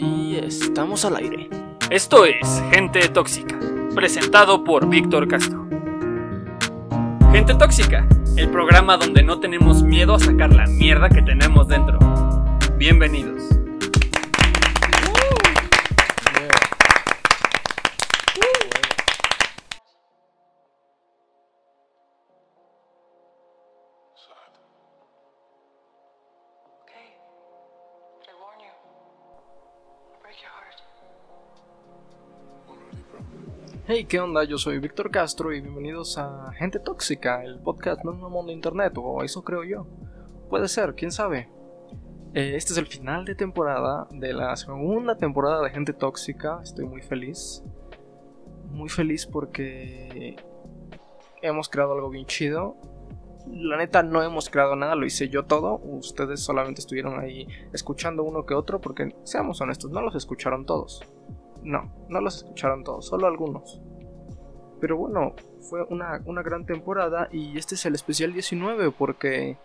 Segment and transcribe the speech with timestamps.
[0.00, 1.50] Y estamos al aire.
[1.90, 3.58] Esto es Gente Tóxica,
[3.96, 5.66] presentado por Víctor Castro.
[7.32, 8.06] Gente Tóxica,
[8.36, 11.98] el programa donde no tenemos miedo a sacar la mierda que tenemos dentro.
[12.76, 13.57] Bienvenidos.
[33.90, 34.44] Hey, ¿qué onda?
[34.44, 38.92] Yo soy Víctor Castro y bienvenidos a Gente Tóxica, el podcast un mundo de internet,
[38.96, 39.86] o eso creo yo.
[40.50, 41.48] Puede ser, quién sabe.
[42.34, 46.60] Eh, este es el final de temporada de la segunda temporada de Gente Tóxica.
[46.62, 47.64] Estoy muy feliz.
[48.70, 50.36] Muy feliz porque
[51.40, 52.76] hemos creado algo bien chido.
[53.50, 55.80] La neta no hemos creado nada, lo hice yo todo.
[55.82, 61.02] Ustedes solamente estuvieron ahí escuchando uno que otro porque, seamos honestos, no los escucharon todos.
[61.62, 63.80] No, no los escucharon todos, solo algunos.
[64.80, 65.34] Pero bueno,
[65.68, 69.58] fue una, una gran temporada y este es el especial 19 porque...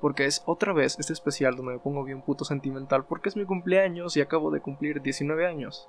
[0.00, 3.46] Porque es otra vez este especial donde me pongo bien puto sentimental porque es mi
[3.46, 5.88] cumpleaños y acabo de cumplir 19 años.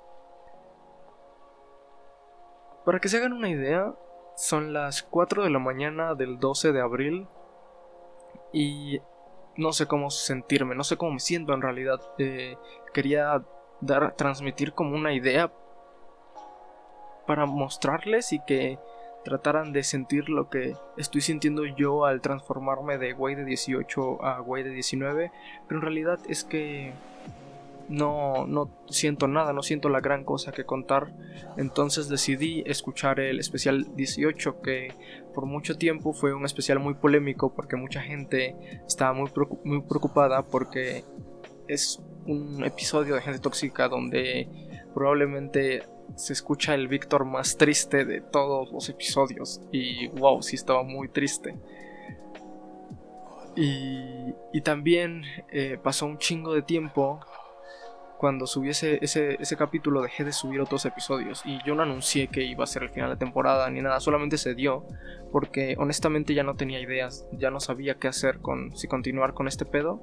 [2.86, 3.94] Para que se hagan una idea,
[4.34, 7.28] son las 4 de la mañana del 12 de abril
[8.50, 9.02] y
[9.58, 12.00] no sé cómo sentirme, no sé cómo me siento en realidad.
[12.18, 12.56] Eh,
[12.94, 13.44] quería
[13.80, 15.50] dar, transmitir como una idea
[17.26, 18.78] para mostrarles y que
[19.24, 24.40] trataran de sentir lo que estoy sintiendo yo al transformarme de güey de 18 a
[24.40, 25.30] güey de 19,
[25.66, 26.92] pero en realidad es que
[27.88, 31.10] no, no siento nada, no siento la gran cosa que contar.
[31.56, 34.92] Entonces decidí escuchar el especial 18, que
[35.34, 38.56] por mucho tiempo fue un especial muy polémico porque mucha gente
[38.86, 41.04] estaba muy, preocu- muy preocupada porque
[41.66, 44.48] es un episodio de gente tóxica donde
[44.94, 45.82] probablemente
[46.14, 49.60] se escucha el Víctor más triste de todos los episodios.
[49.72, 51.56] Y wow, sí estaba muy triste.
[53.56, 57.20] Y, también eh, pasó un chingo de tiempo.
[58.18, 61.42] Cuando subí ese, ese, ese capítulo dejé de subir otros episodios.
[61.44, 64.00] Y yo no anuncié que iba a ser el final de temporada ni nada.
[64.00, 64.84] Solamente se dio.
[65.32, 67.26] Porque honestamente ya no tenía ideas.
[67.32, 70.02] Ya no sabía qué hacer con si continuar con este pedo.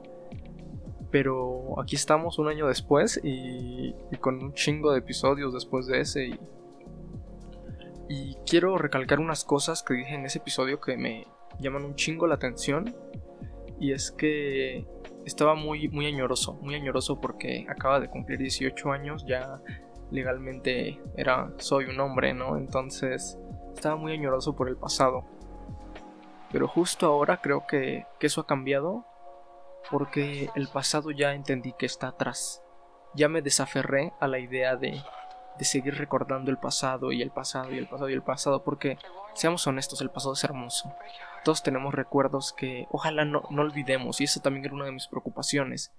[1.15, 6.37] Pero aquí estamos un año después y, con un chingo de episodios después de ese.
[8.09, 11.25] Y, quiero recalcar unas cosas que dije en ese episodio que me
[11.57, 12.93] llaman un chingo la atención.
[13.79, 14.85] Y es que
[15.23, 19.61] estaba muy, muy añoroso, muy añoroso porque acaba de cumplir 18 años, ya
[20.11, 22.57] legalmente era, soy un hombre, ¿no?
[22.57, 23.39] Entonces
[23.73, 25.23] estaba muy añoroso por el pasado.
[26.51, 29.05] Pero justo ahora creo que eso ha cambiado
[29.91, 32.61] porque el pasado ya entendí que está atrás.
[33.13, 35.01] Ya me desaferré a la idea de,
[35.57, 38.97] de seguir recordando el pasado y el pasado y el pasado y el pasado, porque
[39.33, 40.93] seamos honestos, el pasado es hermoso.
[41.43, 45.07] Todos tenemos recuerdos que ojalá no, no olvidemos, y eso también era una de mis
[45.07, 45.91] preocupaciones,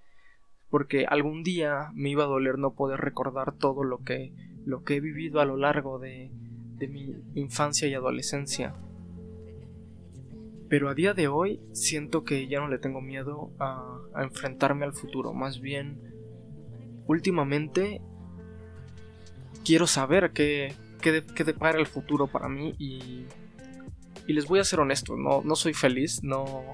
[0.70, 4.32] porque algún día me iba a doler no poder recordar todo lo que,
[4.64, 8.74] lo que he vivido a lo largo de, de mi infancia y adolescencia.
[10.68, 14.92] Pero a día de hoy siento que ya no le tengo miedo a, enfrentarme al
[14.92, 15.32] futuro.
[15.32, 16.00] Más bien,
[17.06, 18.00] últimamente
[19.64, 23.26] quiero saber qué, qué, de- qué depara el futuro para mí y,
[24.26, 26.64] y les voy a ser honesto, no, no soy feliz, no,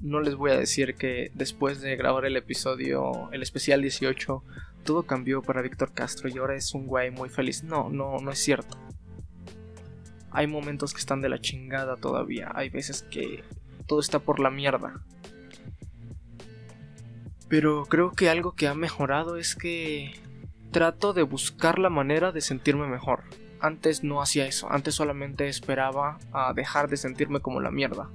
[0.00, 4.42] no les voy a decir que después de grabar el episodio, el especial 18,
[4.84, 7.62] todo cambió para Víctor Castro y ahora es un güey muy feliz.
[7.62, 8.78] No, no, no es cierto.
[10.38, 12.52] Hay momentos que están de la chingada todavía.
[12.54, 13.42] Hay veces que
[13.88, 15.00] todo está por la mierda.
[17.48, 20.12] Pero creo que algo que ha mejorado es que
[20.70, 23.24] trato de buscar la manera de sentirme mejor.
[23.58, 28.08] Antes no hacía eso, antes solamente esperaba a dejar de sentirme como la mierda.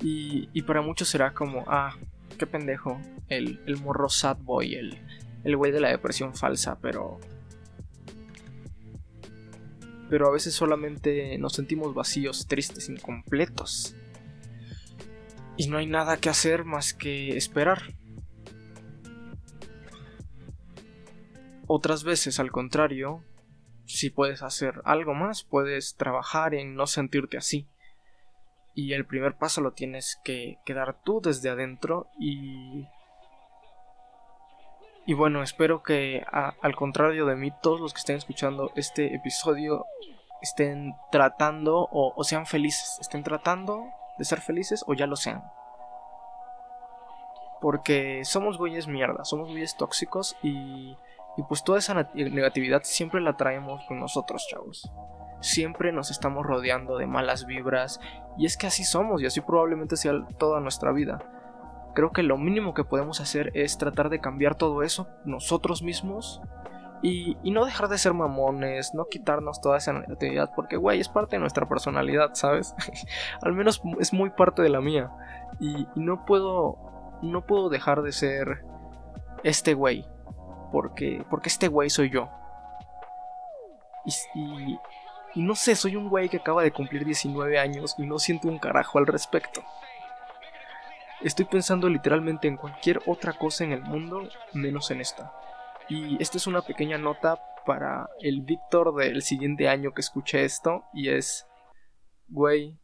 [0.00, 1.96] Y, para muchos será como, ah,
[2.38, 4.96] qué pendejo, el, el morro sad boy, el,
[5.42, 7.18] el güey de la depresión falsa, pero
[10.08, 13.94] pero a veces solamente nos sentimos vacíos, tristes, incompletos.
[15.56, 17.94] Y no hay nada que hacer más que esperar.
[21.66, 23.22] Otras veces, al contrario,
[23.86, 27.66] si puedes hacer algo más, puedes trabajar en no sentirte así.
[28.74, 32.86] Y el primer paso lo tienes que, que dar tú desde adentro y
[35.06, 39.86] y bueno, espero que al contrario de mí, todos los que estén escuchando este episodio
[40.40, 43.86] estén tratando o, o sean felices, estén tratando
[44.18, 45.42] de ser felices o ya lo sean.
[47.60, 50.96] Porque somos güeyes mierda, somos güeyes tóxicos y,
[51.36, 54.90] y pues toda esa negatividad siempre la traemos con nosotros, chavos.
[55.40, 58.00] Siempre nos estamos rodeando de malas vibras
[58.38, 61.18] y es que así somos y así probablemente sea toda nuestra vida.
[61.94, 66.40] Creo que lo mínimo que podemos hacer es tratar de cambiar todo eso nosotros mismos
[67.06, 71.36] y, no dejar de ser mamones, no quitarnos toda esa negatividad, porque, güey, es parte
[71.36, 72.74] de nuestra personalidad, ¿sabes?
[73.42, 75.10] Al menos es muy parte de la mía.
[75.60, 76.78] Y, y, no puedo,
[77.20, 78.64] no puedo dejar de ser
[79.42, 80.06] este güey,
[80.72, 82.30] porque, porque este güey soy yo.
[84.06, 84.78] Y, y,
[85.34, 88.48] y no sé, soy un güey que acaba de cumplir 19 años y no siento
[88.48, 89.62] un carajo al respecto.
[91.24, 95.32] Estoy pensando literalmente en cualquier otra cosa en el mundo menos en esta.
[95.88, 100.84] Y esta es una pequeña nota para el Víctor del siguiente año que escuche esto.
[100.92, 101.46] Y es,
[102.28, 102.78] güey,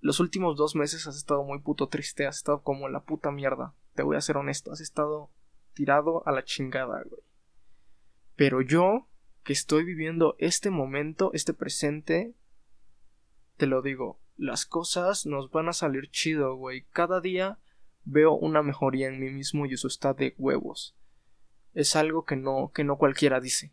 [0.00, 3.72] los últimos dos meses has estado muy puto triste, has estado como la puta mierda.
[3.94, 5.30] Te voy a ser honesto, has estado
[5.74, 7.22] tirado a la chingada, güey.
[8.34, 9.06] Pero yo,
[9.44, 12.34] que estoy viviendo este momento, este presente,
[13.56, 16.84] te lo digo, las cosas nos van a salir chido, güey.
[16.92, 17.58] Cada día
[18.04, 20.94] veo una mejoría en mí mismo y eso está de huevos
[21.74, 23.72] es algo que no, que no cualquiera dice.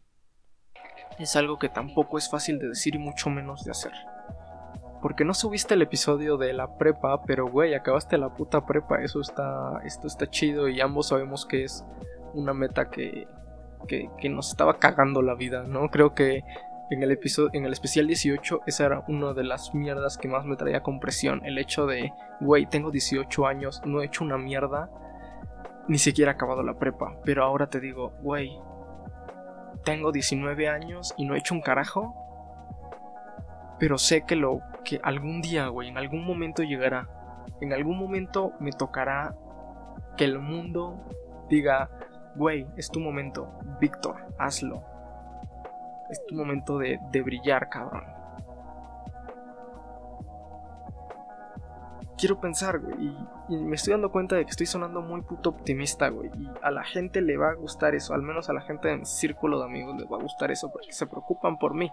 [1.20, 3.92] Es algo que tampoco es fácil de decir y mucho menos de hacer.
[5.02, 9.22] Porque no subiste el episodio de la prepa, pero güey, acabaste la puta prepa, eso
[9.22, 11.84] está, esto está chido y ambos sabemos que es
[12.34, 13.28] una meta que,
[13.88, 15.90] que, que nos estaba cagando la vida, ¿no?
[15.90, 16.44] Creo que
[16.92, 17.20] en el
[17.54, 21.00] en el especial 18, esa era una de las mierdas que más me traía con
[21.00, 21.44] presión.
[21.46, 24.90] El hecho de, güey, tengo 18 años, no he hecho una mierda
[25.88, 28.58] ni siquiera he acabado la prepa, pero ahora te digo, güey,
[29.84, 32.16] tengo 19 años y no he hecho un carajo.
[33.80, 37.10] Pero sé que lo que algún día, güey, en algún momento llegará.
[37.62, 39.36] En algún momento me tocará
[40.18, 41.04] que el mundo
[41.50, 41.90] diga,
[42.36, 44.84] güey, es tu momento, Víctor, hazlo.
[46.12, 48.04] Es tu momento de, brillar, cabrón.
[52.18, 53.16] quiero pensar, güey.
[53.50, 56.30] Y, me estoy dando cuenta de que estoy sonando muy puto optimista, güey.
[56.38, 58.14] Y a la gente le va a gustar eso.
[58.14, 60.92] Al menos a la gente de círculo de amigos les va a gustar eso porque
[60.92, 61.92] se preocupan por mí.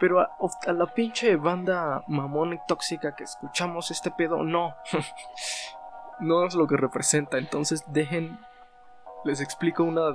[0.00, 0.30] Pero a,
[0.66, 4.76] a la pinche banda mamón y tóxica que escuchamos este pedo, no.
[6.20, 7.36] no es lo que representa.
[7.36, 8.38] Entonces dejen.
[9.24, 10.12] Les explico una.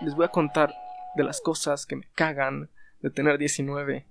[0.00, 0.74] Les voy a contar
[1.18, 2.70] de las cosas que me cagan
[3.02, 4.06] de tener 19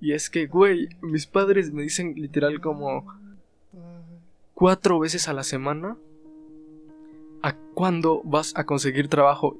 [0.00, 3.06] y es que, güey, mis padres me dicen literal como
[4.54, 5.96] cuatro veces a la semana
[7.42, 9.56] a cuándo vas a conseguir trabajo.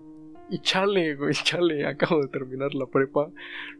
[0.49, 3.31] Y chale, güey, chale, acabo de terminar la prepa.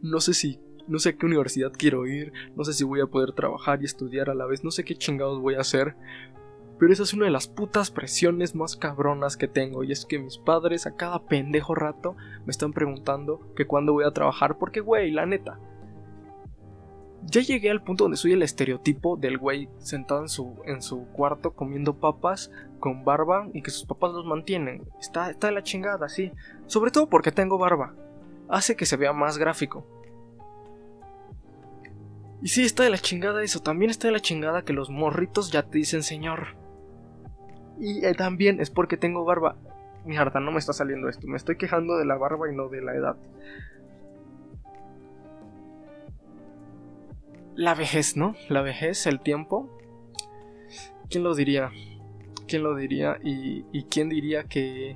[0.01, 3.07] No sé si, no sé a qué universidad quiero ir, no sé si voy a
[3.07, 5.95] poder trabajar y estudiar a la vez, no sé qué chingados voy a hacer.
[6.79, 9.83] Pero esa es una de las putas presiones más cabronas que tengo.
[9.83, 12.15] Y es que mis padres a cada pendejo rato
[12.45, 14.57] me están preguntando que cuándo voy a trabajar.
[14.57, 15.59] Porque, güey, la neta,
[17.25, 21.05] ya llegué al punto donde soy el estereotipo del güey sentado en su, en su
[21.07, 22.49] cuarto comiendo papas
[22.79, 24.83] con barba y que sus papás los mantienen.
[25.01, 26.31] Está, está de la chingada, sí.
[26.65, 27.93] Sobre todo porque tengo barba.
[28.47, 29.85] Hace que se vea más gráfico.
[32.41, 33.59] Y sí, está de la chingada eso.
[33.59, 36.57] También está de la chingada que los morritos ya te dicen señor.
[37.79, 39.55] Y eh, también es porque tengo barba.
[40.05, 41.27] Mi harta, no me está saliendo esto.
[41.27, 43.15] Me estoy quejando de la barba y no de la edad.
[47.59, 48.35] la vejez, ¿no?
[48.47, 49.69] La vejez, el tiempo.
[51.09, 51.71] ¿Quién lo diría?
[52.47, 53.19] ¿Quién lo diría?
[53.21, 54.95] Y, quién diría que,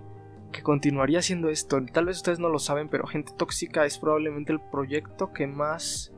[0.53, 1.77] que continuaría haciendo esto?
[1.91, 6.12] Tal vez ustedes no lo saben, pero Gente Tóxica es probablemente el proyecto que más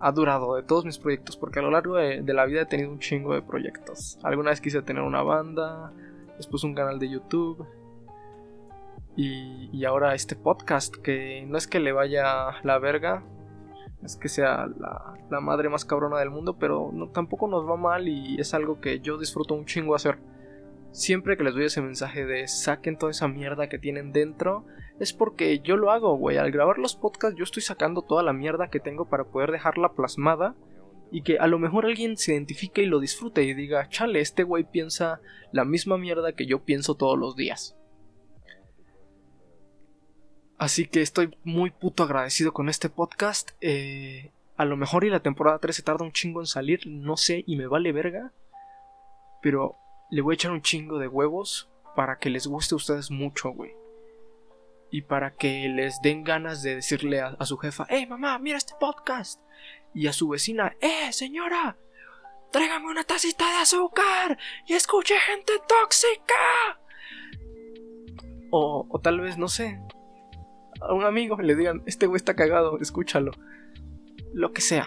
[0.00, 2.90] ha durado de todos mis proyectos, porque a lo largo de, la vida he tenido
[2.90, 4.18] un chingo de proyectos.
[4.22, 5.92] Alguna vez quise tener una banda,
[6.36, 7.66] después un canal de YouTube,
[9.16, 13.24] y, ahora este podcast, que no es que le vaya la verga,
[14.02, 18.40] es que sea la, madre más cabrona del mundo, pero tampoco nos va mal y
[18.40, 20.18] es algo que yo disfruto un chingo hacer.
[20.90, 24.66] Siempre que les doy ese mensaje de saquen toda esa mierda que tienen dentro,
[24.98, 26.38] es porque yo lo hago, güey.
[26.38, 29.92] Al grabar los podcasts yo estoy sacando toda la mierda que tengo para poder dejarla
[29.92, 30.54] plasmada
[31.10, 34.42] y que a lo mejor alguien se identifique y lo disfrute y diga, chale, este
[34.42, 35.20] güey piensa
[35.52, 37.76] la misma mierda que yo pienso todos los días.
[40.58, 43.52] Así que estoy muy puto agradecido con este podcast.
[43.60, 47.16] Eh, a lo mejor y la temporada 3 se tarda un chingo en salir, no
[47.16, 48.32] sé, y me vale verga.
[49.40, 49.76] Pero
[50.10, 53.50] le voy a echar un chingo de huevos para que les guste a ustedes mucho,
[53.50, 53.72] güey.
[54.90, 58.74] Y para que les den ganas de decirle a, su jefa, ¡Eh, mamá, mira este
[58.80, 59.40] podcast!
[59.94, 61.76] Y a su vecina, ¡Eh, señora!
[62.50, 66.34] tráigame una tacita de azúcar y escuche gente tóxica.
[68.50, 69.78] O, o tal vez, no sé,
[70.80, 73.32] a un amigo le digan, este güey está cagado, escúchalo.
[74.32, 74.86] Lo que sea.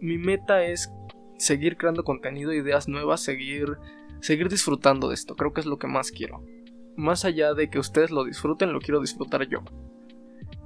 [0.00, 0.92] Mi meta es
[1.38, 3.78] seguir creando contenido, ideas nuevas, seguir,
[4.22, 5.36] seguir disfrutando de esto.
[5.36, 6.42] Creo que es lo que más quiero.
[6.96, 9.62] Más allá de que ustedes lo disfruten, lo quiero disfrutar yo.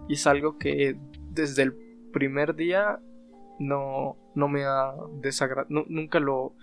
[0.09, 0.97] Y es algo que
[1.31, 1.77] desde el
[2.13, 3.01] primer día
[3.59, 5.69] no, no me ha desagradado.
[5.89, 6.55] nunca lo.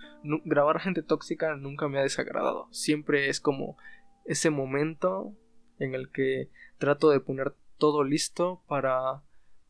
[0.44, 2.68] grabar gente tóxica nunca me ha desagradado.
[2.70, 3.76] Siempre es como
[4.24, 5.34] ese momento
[5.78, 6.48] en el que
[6.78, 9.22] trato de poner todo listo para.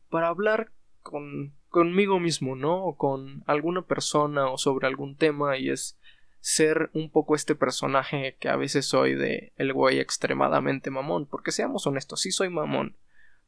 [0.09, 1.53] para hablar con.
[1.69, 2.85] conmigo mismo, ¿no?
[2.85, 5.97] O con alguna persona o sobre algún tema y es
[6.45, 11.51] ser un poco este personaje que a veces soy de el güey extremadamente mamón, porque
[11.51, 12.95] seamos honestos, sí soy mamón,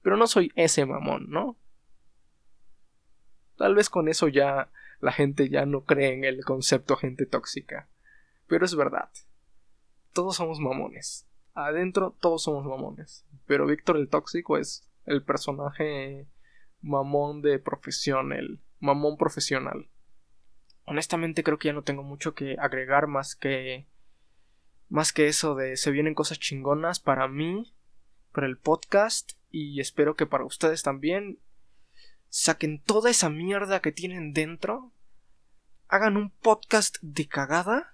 [0.02, 1.56] pero no soy ese mamón, ¿no?
[3.56, 7.88] Tal vez con eso ya la gente ya no cree en el concepto gente tóxica.
[8.48, 9.12] Pero es verdad.
[10.12, 11.28] Todos somos mamones.
[11.54, 13.28] Adentro todos somos mamones.
[13.46, 16.26] Pero Víctor el tóxico es el personaje
[16.82, 19.88] mamón de profesión, el mamón profesional.
[20.90, 23.86] Honestamente creo que ya no tengo mucho que agregar más que
[24.88, 27.74] más que eso de se vienen cosas chingonas para mí,
[28.32, 31.40] para el podcast y espero que para ustedes también
[32.30, 34.94] saquen toda esa mierda que tienen dentro,
[35.90, 37.94] hagan un podcast de cagada,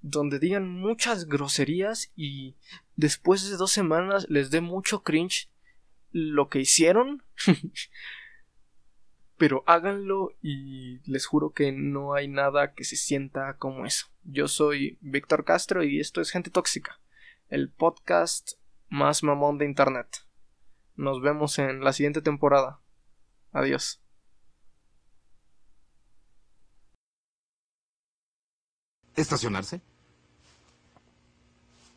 [0.00, 2.56] donde digan muchas groserías y
[2.96, 5.50] después de dos semanas les dé mucho cringe
[6.12, 7.22] lo que hicieron.
[9.40, 14.08] Pero háganlo y les juro que no hay nada que se sienta como eso.
[14.22, 17.00] Yo soy Víctor Castro y esto es Gente Tóxica,
[17.48, 18.58] el podcast
[18.90, 20.26] más mamón de Internet.
[20.94, 22.82] Nos vemos en la siguiente temporada.
[23.50, 24.02] Adiós.
[29.16, 29.80] Estacionarse.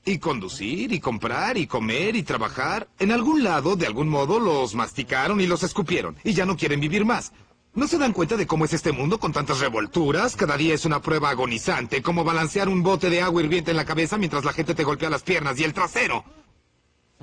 [0.06, 2.90] Y conducir, y comprar, y comer, y trabajar.
[3.00, 6.18] En algún lado, de algún modo, los masticaron y los escupieron.
[6.24, 7.32] Y ya no quieren vivir más.
[7.76, 10.36] ¿No se dan cuenta de cómo es este mundo con tantas revolturas?
[10.36, 13.86] Cada día es una prueba agonizante, como balancear un bote de agua hirviente en la
[13.86, 16.24] cabeza mientras la gente te golpea las piernas y el trasero.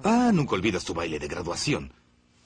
[0.03, 1.93] Ah, nunca olvidas tu baile de graduación.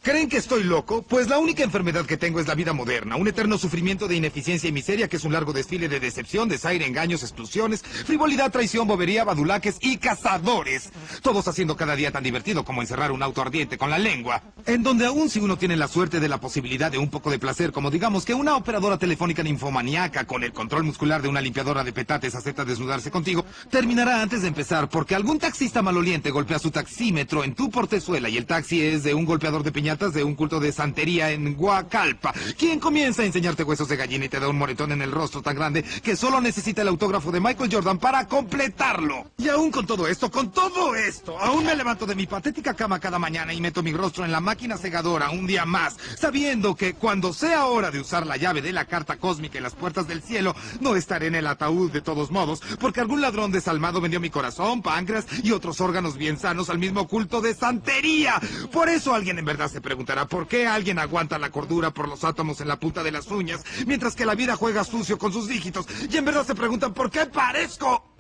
[0.04, 1.00] ¿Creen que estoy loco?
[1.00, 4.68] Pues la única enfermedad que tengo es la vida moderna, un eterno sufrimiento de ineficiencia
[4.68, 9.24] y miseria que es un largo desfile de decepción, desaire, engaños, explosiones, frivolidad, traición, bobería,
[9.24, 10.90] badulaques y cazadores.
[11.22, 14.42] Todos haciendo cada día tan divertido como encerrar un auto ardiente con la lengua.
[14.66, 17.38] En donde aún si uno tiene la suerte de la posibilidad de un poco de
[17.38, 21.82] placer, como digamos que una operadora telefónica ninfomaniaca con el control muscular de una limpiadora
[21.82, 26.70] de petates acepta desnudarse contigo, terminará antes de empezar porque algún taxista maloliente golpea su
[26.70, 30.34] taxímetro en tu portezuela y el taxi es de un golpeador de piñata de un
[30.34, 32.34] culto de santería en Huacalpa.
[32.58, 35.40] ¿Quién comienza a enseñarte huesos de gallina y te da un moretón en el rostro
[35.40, 39.30] tan grande que solo necesita el autógrafo de Michael Jordan para completarlo?
[39.38, 42.98] Y aún con todo esto, con todo esto, aún me levanto de mi patética cama
[42.98, 46.94] cada mañana y meto mi rostro en la máquina segadora un día más, sabiendo que
[46.94, 50.22] cuando sea hora de usar la llave de la carta cósmica y las puertas del
[50.22, 54.30] cielo, no estaré en el ataúd de todos modos, porque algún ladrón desalmado vendió mi
[54.30, 58.40] corazón, páncreas y otros órganos bien sanos al mismo culto de santería.
[58.72, 62.24] Por eso alguien en verdad se preguntará por qué alguien aguanta la cordura por los
[62.24, 65.46] átomos en la punta de las uñas, mientras que la vida juega sucio con sus
[65.46, 65.86] dígitos.
[66.10, 68.10] Y en verdad se preguntan por qué parezco...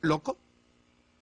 [0.00, 0.38] ¿Loco?